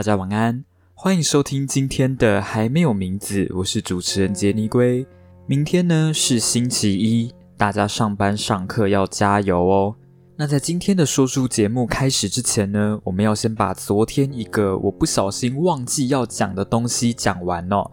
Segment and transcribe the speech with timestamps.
[0.00, 0.64] 大家晚安，
[0.94, 5.06] 欢迎收听今天的还没有名字，我是主持人杰尼龟。
[5.46, 9.94] 明天呢是星期一，大家上班上课要加油哦。
[10.36, 17.90] 那在今天的说书节目开始之前呢，我们要先把昨天一个我不小心忘记要讲的东西讲完哦。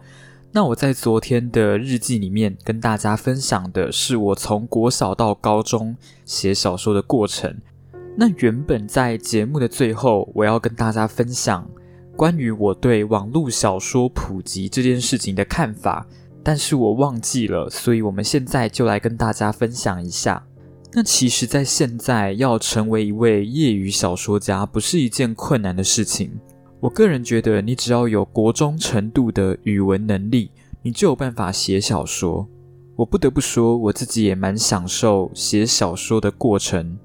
[0.50, 7.54] 那我在昨天的日记里面跟大家分享的是我从国小到高中写小说的过程。
[8.16, 11.70] 那原本在节目的最后，我要跟大家分享。
[12.18, 16.04] 关于我对网络小说普及这件事情的看法，
[16.42, 20.44] 但是我忘记了，所以我们现在就来跟大家分享一下。
[20.92, 26.32] 那其实，在现在要成为一位业余小说家，不是一件困难的事情。
[26.80, 30.50] 我个人觉得，你只要有国中程度的语文能力，
[30.82, 32.48] 你就有办法写小说。
[32.96, 36.98] 我不得不说，我自己也蛮享受写小说的过程。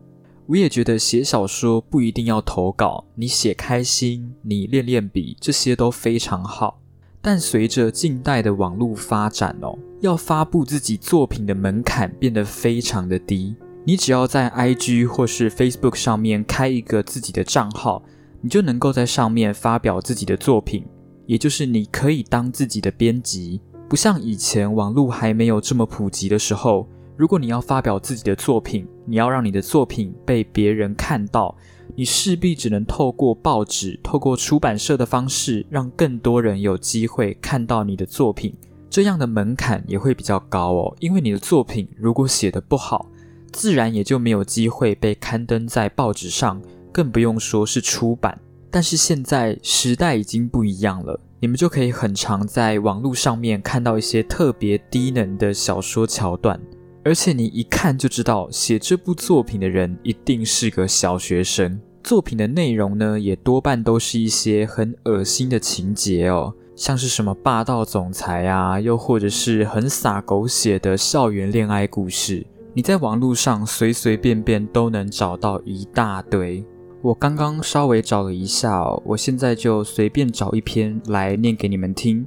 [0.45, 6.81] 我也觉得写小说不一定要投稿，你写开心，你练练笔，这些都非常好。
[7.22, 13.55] 但随着近代的网络发展哦，要发布自己作品的门槛变得非常的低。
[13.85, 18.03] 你只要在 IG 或是 Facebook 上面开一个自己的账号，
[18.41, 20.85] 你就能够在上面发表自己的作品，
[21.25, 23.61] 也就是你可以当自己的编辑。
[23.88, 26.85] 不像以前网络还没有这么普及的时候。
[27.16, 31.56] 如果你要发表自己的作品，你要让你的作品被别人看到，
[31.95, 38.56] 你势必只能透过报纸、透过出版社的方式，让更多人有机会看到你的作品。
[38.89, 43.08] 这样的门槛也会比较高哦，因为你的作品如果写得不好，
[43.52, 48.39] 自然也就没有机会被刊登在报纸上，更不用说是出版。
[48.72, 56.59] 但是现在时代已经不一样了，你们就可以很常在网络上面看到一些特别低能的小说桥段。
[57.06, 61.80] 而且你一看就知道，写这部作品的人一定是个小学生。
[62.02, 72.46] 作品的内容呢，也多半都是一些很恶心的情节哦，像是什么霸道总裁啊，又或者是很洒狗血的校园恋爱故事。
[72.74, 76.63] 你在网络上随随便便都能找到一大堆。
[77.02, 82.25] 我刚刚稍微找了一下哦，我现在就随便找一篇来念给你们听。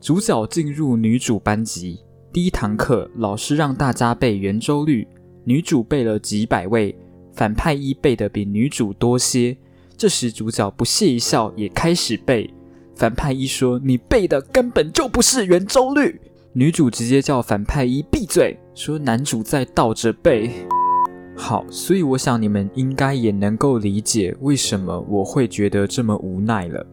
[0.00, 2.00] 主角进入女主班级。
[2.36, 5.08] 第一堂课，老师让大家背圆周率，
[5.44, 6.94] 女主背了几百位，
[7.32, 9.56] 反派一背的比女主多些。
[9.96, 12.52] 这时主角不屑一笑，也开始背。
[12.94, 16.20] 反派一说：“你背的根本就不是圆周率。”
[16.52, 20.50] 女主直接叫反派一闭嘴，说男主在倒着背。
[21.34, 26.86] 好，所以我想你们应该也能够理解为什么我会觉得这么无奈了。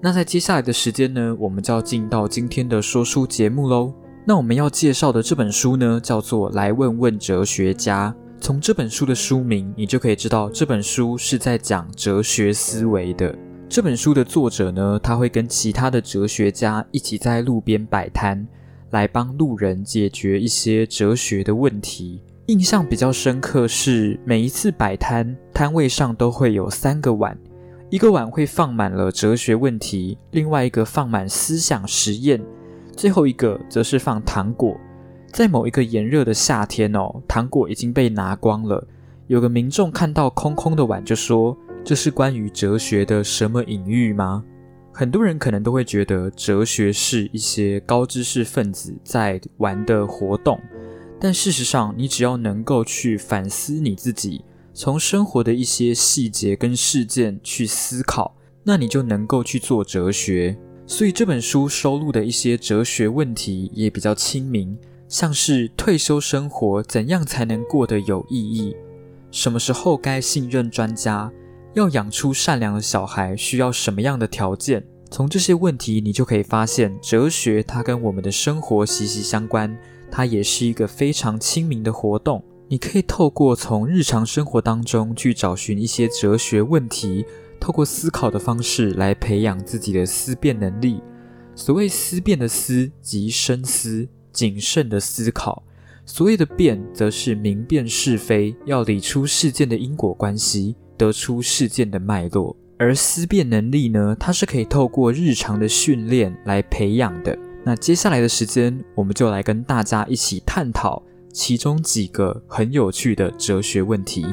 [0.00, 3.94] 那在接下来的时间呢，我们就要进到今天的说书节目喽。
[4.24, 8.14] 那我们要介绍的这本书呢，叫做《来问问哲学家》。
[8.40, 13.36] 从这本书的书名，你就可以知道这本书是在讲哲学思维的。
[13.68, 18.46] 这本书的作者呢，他会跟其他的哲学家一起在路边摆摊，
[18.90, 22.22] 来帮路人解决一些哲学的问题。
[22.46, 27.36] 印象比较深刻是，每一次摆摊，摊位上都会有三个碗，
[27.90, 32.40] 一个碗会放满了哲学问题，另外一个放满思想实验。
[32.96, 34.76] 最后一个则是放糖果，
[35.32, 38.86] 在某一个炎热的夏天哦，糖果已经被拿光了。
[39.28, 44.44] 有个民众看到空空的碗，就说：“这是关于哲学的什么隐喻吗？”
[44.92, 50.60] 很多人可能都会觉得哲学是一些高知识分子在玩的活动，
[51.18, 60.58] 但事实上，你只要能够去反思你自己，从生活的一些细节跟事件去思考，那你就能够去做哲学。
[60.86, 64.76] 所以这本书收录的一些哲学问题也比较亲民，
[65.08, 68.76] 像是退休生活怎样才能过得有意义，
[69.30, 71.30] 什么时候该信任专家，
[71.74, 74.84] 要养出善良的小孩需要什么样的条件？
[75.10, 79.76] 从这些问题，你就可以发现，哲学它跟我们的生活息息相关，
[80.10, 82.42] 它也是一个非常亲民的活动。
[82.68, 87.24] 你可以透过从日常生活当中去找寻一些哲学问题。
[87.62, 91.00] 透过思考的方式来培养自己的思辨能力。
[91.54, 95.62] 所谓思辨的思，即深思、谨慎的思考；
[96.04, 102.56] 所谓的辨，则是明辨是非，要理出事件的因果关系，得出事件的脉络。
[102.78, 107.38] 而思辨能力呢，它是可以透过日常的训练来培养的。
[107.64, 111.00] 那接下来的时间，我们就来跟大家一起探讨
[111.32, 114.26] 其中几个很有趣的哲学问题。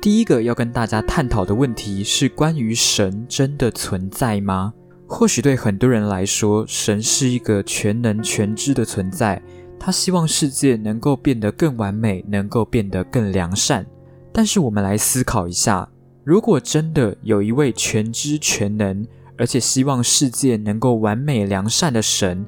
[0.00, 4.72] 第一个要跟大家探讨的问题是关于神真的存在吗？
[5.06, 9.42] 或许对很多人来说，神是一个全能全知的存在，
[9.78, 13.84] 他希望世界能够变得更完美，能够变得更良善。
[14.32, 15.86] 但是我们来思考一下，
[16.24, 19.06] 如果真的有一位全知全能，
[19.36, 22.46] 而且希望世界能够完美良善的神，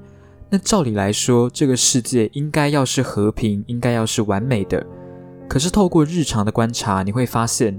[0.48, 4.86] 那照理来说，这个世界应该要是和平，应该要是完美的。
[5.52, 7.78] 可是透过日常的观察，你会发现，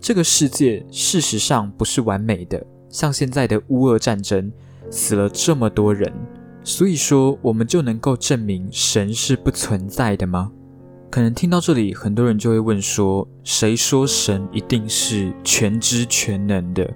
[0.00, 2.64] 这个世界事实上不是完美的。
[2.88, 4.50] 像现在的乌俄战争，
[4.90, 6.10] 死了这么多人，
[6.64, 10.50] 所以说我们就能够证明神是不存在的吗？
[11.10, 16.90] 可能听到这里，很多人就会问说：谁说神一定是全知全能的？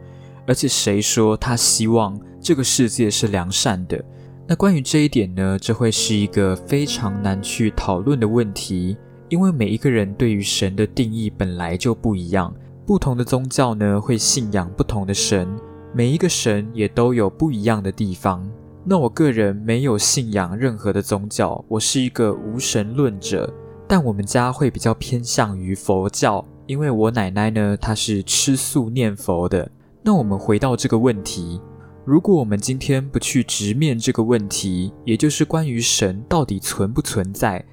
[0.46, 4.02] 而且谁说他希望这个世界是良善的？
[4.48, 8.96] 那关于这一点呢，这会是一个非常难去讨论的问题，
[9.28, 12.54] 因为每一个人对于神的定义本来就不一样，
[12.86, 15.48] 不同的宗教呢会信仰不同的神。
[15.92, 18.44] 每一个神也都有不一样的地方。
[18.84, 23.52] 那我个人没有信仰任何的宗教，我是一个无神论者。
[23.86, 29.70] 但我们家会比较偏向于佛教，因为我奶奶呢，她是吃素念佛的。
[30.02, 31.60] 那我们回到这个问题，
[32.04, 37.64] 如果我们今天不去直面这个问题，也就是关于神到底存不存在，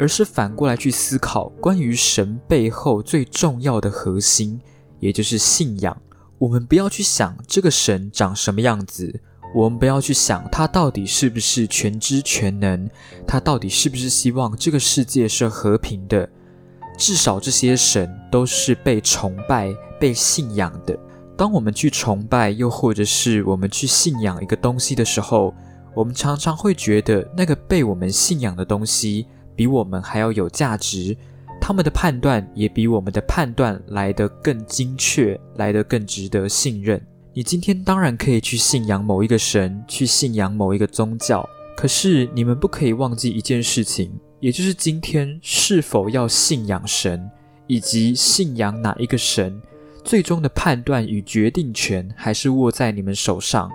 [0.00, 4.58] 而是反过来去思考关于神背后最重要的核心，
[4.98, 5.94] 也就是信仰。
[6.38, 9.20] 我们不要去想这个神长什么样子，
[9.54, 12.88] 我们不要去想他到底是不是全知全能，
[13.26, 16.26] 他到底是不是希望这个世界是和平的。
[16.96, 20.98] 至少这些神都是被崇拜、被信仰的。
[21.36, 25.54] 当我们去崇拜，又或者是我们去信仰一个东西的时候，
[25.94, 31.16] 我们常常会觉得那个被我们信仰的东西比我们还要有价值。
[31.60, 37.00] 他们的判断也比我们的判断来得更精确，来得更值得信任。
[37.34, 44.10] 你今天当然可以去信仰某一个神，去信仰某一个宗教，可是你们不可以忘记一件事情，
[44.40, 47.30] 也就是今天是否要信仰神，
[47.66, 49.60] 以及信仰哪一个神，
[50.02, 53.70] 最终的判断与决定权还是握在你们手上。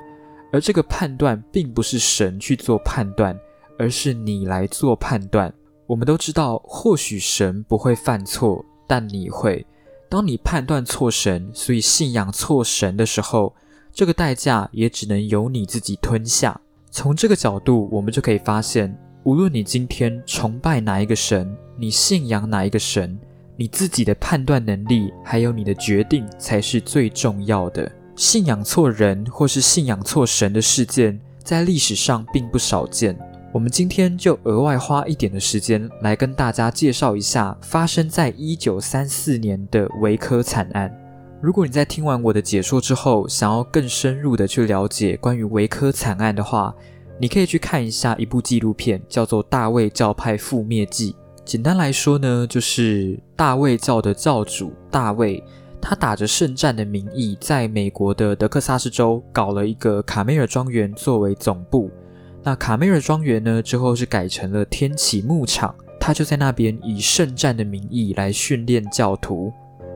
[0.52, 3.38] 而这个判断并不是神去做判断，
[3.78, 5.54] 而是你来做判断。
[5.88, 9.66] 我们都知道，或许神不会犯错，但你会。
[10.10, 13.54] 当你判断错神，所以信仰错神的时候，
[13.92, 16.60] 这个代价也只能由你自己吞下。
[16.92, 23.20] 从这个角度，我们就可以发现，无论你今天崇拜哪一个神，你信仰哪一个神，
[23.58, 27.92] 你自己的判断能力还有你的决定才是最重要的。
[28.16, 33.18] 信仰错人或是信仰错神的事件，在历史上并不少见。
[33.56, 40.94] 我们今天就额外花一点的时间来跟大家介绍一下发生在一九三四年的维科惨案。
[41.42, 46.76] 如果你在听完我的解说之后，想要更深入的去了解关于维科惨案的话，
[47.18, 51.14] 你可以去看一下一部纪录片，叫做《大卫教派覆灭记》。
[51.46, 55.42] 简单来说呢，就是大卫教的教主大卫，
[55.82, 61.90] 他打着圣战的名义，在美国的德克萨斯州搞了一个卡梅尔庄园作为总部。
[62.46, 63.60] 那卡梅尔庄园呢？
[63.60, 69.52] 之后是改成了天启牧场，他就在那边以圣战的名义来训练教徒。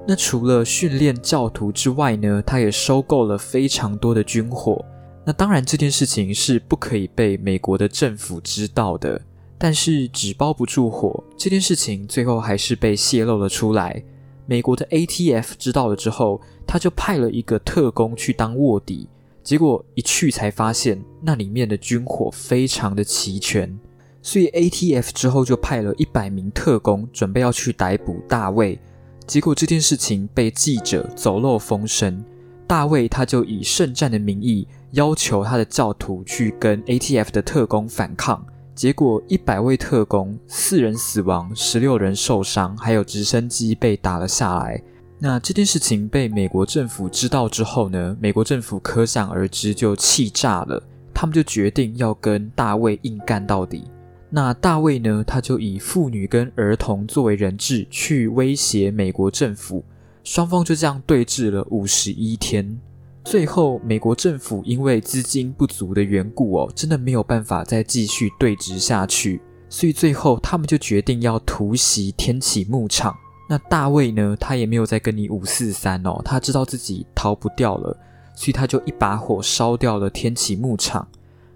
[0.07, 4.83] 那除了训练教徒之外呢，他也收购了非常多的军火。
[5.23, 9.21] 那当然这件事情是不可以被美国的政府知道的，
[9.59, 14.03] 但是纸包不住火，这件事情最后还是被泄露了出来。
[14.47, 19.07] 美国的 ATF 知道了之后，他就派了一个特工去当卧底。
[19.43, 23.79] 结果一去才发现，那里面的军火非常的齐全，
[24.21, 28.79] 所以 ATF 之后就派了一百名特工，准备要去逮捕大卫。
[29.25, 32.23] 结果这件事情被记者走漏风声，
[32.67, 38.45] 大卫他就以圣战的名义要求他的教徒去跟 ATF 的特工反抗。
[38.75, 44.81] 结果一百位特工，四人死亡，十六人受伤，还有直升机被打了下来。
[45.21, 48.15] 那这件事情被美国政府知道之后呢？
[48.21, 50.81] 美国政府可想而知就气炸了，
[51.13, 53.83] 他们就决定要跟大卫硬干到底。
[54.29, 55.21] 那大卫呢？
[55.27, 59.83] 他就以妇女跟儿童作为人质去威胁美国政府，
[60.23, 62.79] 双方就这样对峙了五十一天。
[63.25, 73.13] 最后，美国政府因为资金不足的缘故哦，真的没有办法再继续对峙下去，所以最后他们就决定要突袭天启牧场。
[73.51, 74.37] 那大卫呢？
[74.39, 77.97] 他也没有再跟你五四三哦，他知道自己逃不掉了，
[78.35, 81.07] 所以他就一把火烧掉了天启牧场。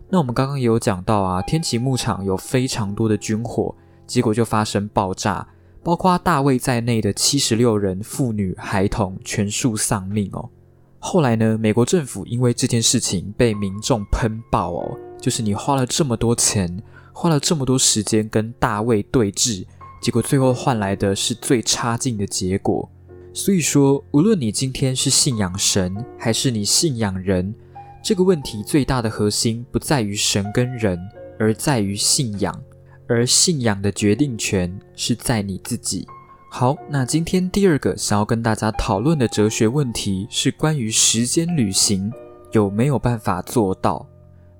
[0.10, 3.76] 那我们刚刚也有讲到啊，天启牧场有非常多的军火，
[4.08, 5.48] 结果就发生爆炸，
[5.84, 10.50] 包括大卫在内的七十六人妇女孩童全数丧命哦。
[10.98, 16.82] 后来呢，美国政府因为这件事情被民众喷爆哦，就是你花了这么多钱，
[17.14, 19.68] 花了这么多时间跟大卫对峙。
[20.04, 22.90] 结果最后换来的是最差劲的结果。
[23.32, 27.56] 所以说，无论你今天是信仰神，还是你信仰人，
[28.04, 31.00] 这个问题最大的核心不在于神跟人，
[31.40, 32.62] 而在于信仰。
[33.08, 36.06] 而信仰的决定权是在你自己。
[36.52, 42.12] 好，那今天第二个想要跟大家讨论的哲学问题是关于时间旅行
[42.52, 44.06] 有没有办法做到。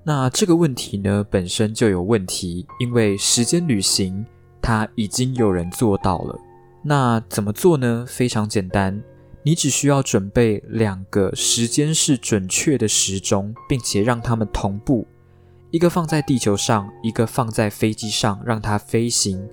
[0.02, 4.24] 那这个问题呢本身就有问题，因为时间旅行
[4.64, 6.40] 它已经有人做到了。
[6.82, 8.06] 那怎么做呢？
[8.08, 9.02] 非常简单，
[9.42, 15.06] 你只需要准备两个时间是准确的时钟，并且让它们同步。
[15.70, 19.46] 一个放在地球上，一个放在飞机上，让它飞行。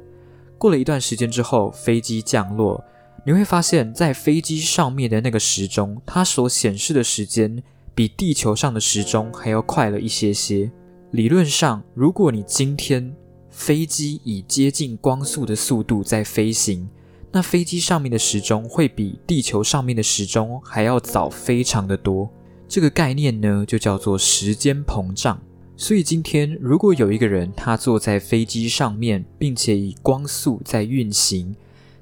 [0.58, 2.82] 过了一段时间之后，飞机降落，
[3.26, 7.62] 你会发现在飞机上面的那个时钟，它所显示的时间
[7.94, 10.72] 比地球上的时钟还要快了一些些。
[11.12, 13.14] 理论上，如果你今天
[13.52, 16.90] 飞机以接近光速的速度在飞行，
[17.32, 22.30] 那飞机上面的时钟会比地球上面的时钟还要早非常的多。
[22.68, 25.40] 这个概念呢，就叫做时间膨胀。
[25.76, 31.56] 所以今天，如果有一个人他坐在飞机上面，并且以光速在运行，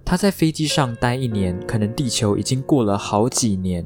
[0.05, 3.85] 他在飞机上待一年，可能地球已经过了好几年。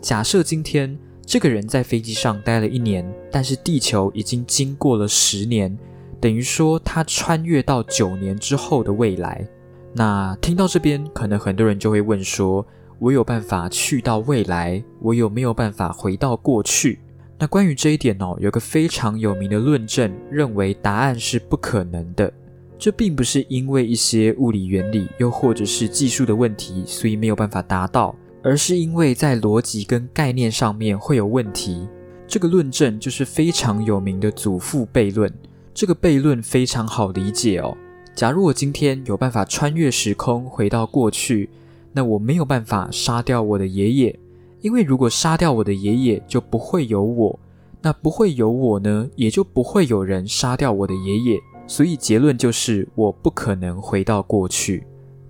[0.00, 5.76] 假设今天这个人在飞机上待了一年，但是地球已经经过了十年，
[6.20, 9.46] 等于说他穿越到九年之后的未来。
[9.94, 12.64] 那听到这边，可能很多人就会问说：
[12.98, 14.82] 我有办法去到未来？
[15.00, 17.00] 我有没有办法回到过去？
[17.38, 22.30] 那关于这一点哦，有个非常有名的论证，认为答案是不可能的。
[22.78, 31.88] 这并不是因为一些物理原理，又或者是技术的问题，所以没有办法达到，而是因为在逻辑跟概念上面会有问题。
[32.28, 35.32] 这个论证就是非常有名的祖父悖论。
[35.72, 37.76] 这个悖论非常好理解哦。
[38.14, 41.48] 假如我今天有办法穿越时空回到过去，
[41.92, 44.18] 那我没有办法杀掉我的爷爷。
[44.60, 47.38] 因为如果杀掉我的爷爷，就不会有我，
[47.80, 51.40] 那不会有我呢，也就不会有人杀掉我的爷爷。
[51.66, 54.84] 所以结论就是我不可能回到过去。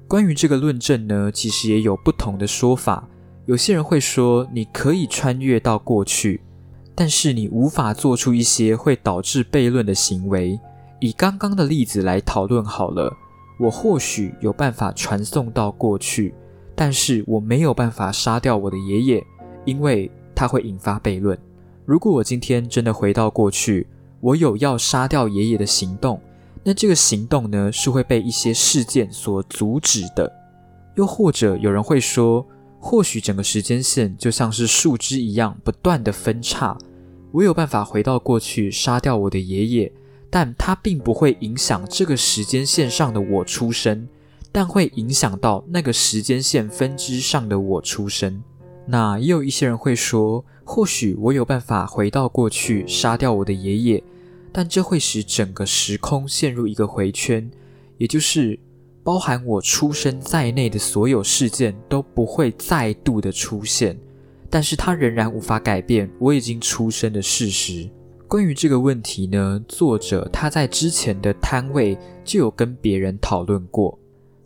[0.09, 3.07] 关于这个论证呢，其实也有不同的说法。
[3.47, 6.41] 有些人会说你可以穿越到过去，
[6.95, 10.59] 但是你无法做出一些会导致悖论的行为。
[11.01, 13.11] 以刚刚的例子来讨论好了，
[13.59, 16.35] 我或许有办法传送到过去。
[16.75, 19.25] 但是我没有办法杀掉我的爷爷，
[19.65, 21.39] 因为他会引发悖论。
[21.85, 23.87] 如果我今天真的回到过去，
[24.21, 26.21] 我有要杀掉爷爷的行动，
[26.65, 30.31] 那这个行动呢是会被一些事件所阻止的。
[30.97, 32.47] 又或者有人会说，
[32.81, 36.77] 或许整个时间线就像是树枝一样不断的分叉，
[37.31, 39.93] 我有办法回到过去杀掉我的爷爷，
[40.29, 44.09] 但它并不会影响这个时间线上的我出生。
[44.53, 48.43] 但会影响到那个时间线分支上的我出生。
[48.85, 54.03] 那也有一些人会说，或许我有办法回到过去杀掉我的爷爷，
[54.51, 57.49] 但这会使整个时空陷入一个回圈，
[57.99, 58.59] 也就是
[59.03, 63.99] 包含我出生在内的所有事件都不会再度的出现。
[64.49, 67.89] 但是它仍然无法改变我已经出生的事实。
[68.27, 73.99] 关于这个问题呢，作者他在之前的摊位就有跟别人讨论过。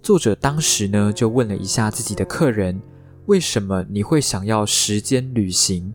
[0.02, 2.80] 作者当时呢，就问了一下自己的客人
[3.26, 5.92] ：“为什么你会想要时间旅行？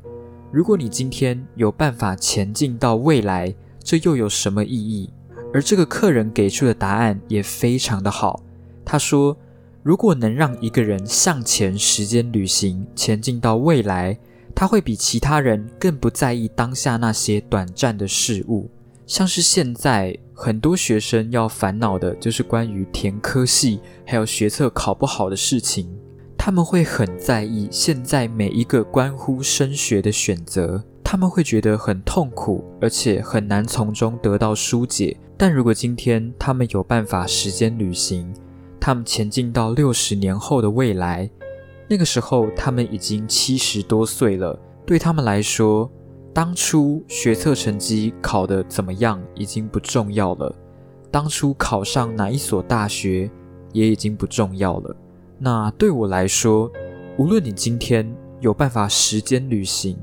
[0.52, 5.12] 如果你今天有办法前进到未来，这又有什么意义？”
[5.54, 8.44] 而这个客人给出的答案也非常的好。
[8.92, 9.38] 他说
[9.84, 14.18] ：“如果能让一个人向前时间旅行，前进到未来，
[14.56, 18.68] 他会比其他人更不在意当下那些短暂的事物。”
[19.06, 25.88] 像是现在很多学生要烦恼的就是关于填科系还有学测考不好的事情，
[26.36, 35.16] 他们会很在意现在每一个关乎升学的选择，他们会觉得很痛苦，而且很难从中得到疏解。
[35.38, 38.34] 但如果今天他们有办法时间旅行，
[38.80, 41.30] 他们前进到六十年后的未来，
[41.88, 45.90] 那个时候他们已经七十多岁了，对他们来说。
[46.32, 50.56] 当初学测成绩考得怎么样已经不重要了，
[51.10, 53.30] 当初考上哪一所大学
[53.74, 54.96] 也已经不重要了。
[55.40, 56.72] 那对我来说，
[57.18, 58.10] 无论你今天
[58.42, 59.98] 有办法时间旅行，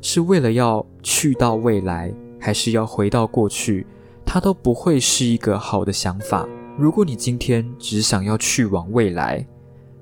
[0.00, 3.84] 是为了要去到未来，还是要回到过去，
[4.24, 6.48] 它都不会是一个好的想法。
[6.82, 9.46] 如果你今天只想要去往未来，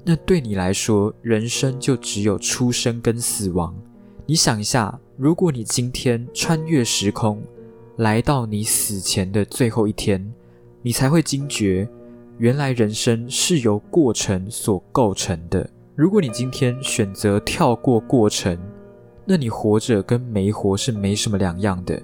[0.03, 3.77] 那对你来说，人生就只有出生跟死亡。
[4.25, 4.99] 你想一下。
[5.19, 7.43] 如果你今天穿越时空，
[7.97, 10.33] 来到你死前的最后一天，
[10.81, 11.87] 你才会惊觉，
[12.39, 15.69] 原来人生是由过程所构成的。
[15.95, 18.59] 如果你今天选择跳过过程，
[19.27, 22.03] 那你活着跟没活是没什么两样的。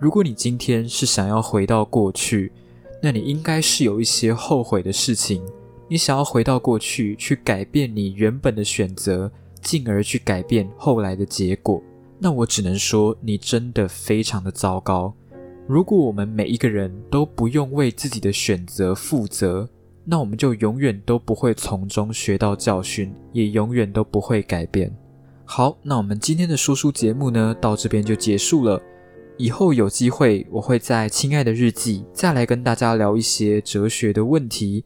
[0.00, 2.50] 如果你今天是想要回到过去，
[3.02, 5.42] 那你应该是有一些后悔的事情，
[5.88, 9.30] 你想要回到过去去改变你原本的选择，
[9.62, 11.82] 进而去改变后来的结果。
[12.18, 15.12] 那我只能说，你真的非常的糟糕。
[15.68, 19.68] 如果我们每一个人都不用为自己的选择负责，
[20.04, 24.90] 那我们就永远都不会从中学到教训，也永远都不会改变。
[25.44, 28.80] 好，那我们今天的说书节目呢，到这边就结束了。
[29.38, 34.84] 以后有机会，我会在《亲爱的日记》再来跟大家聊一些哲学的问题。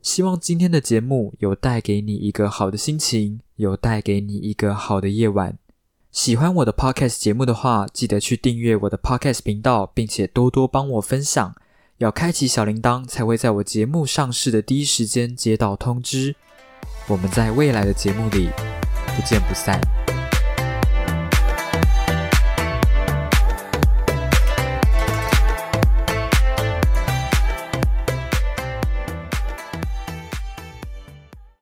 [0.00, 5.58] 希望今天的节目有带给你一个好的心情，有带给你一个好的夜晚。
[6.12, 11.54] 喜欢我的 Podcast 节目的话，记得去订阅我的 Podcast 频道，并且多多帮我分享。
[11.98, 16.36] 要开启小铃铛，才会在我节目上市的第一时间接到通知。
[17.08, 18.48] 我们在未来的节目里
[19.16, 20.17] 不见不散。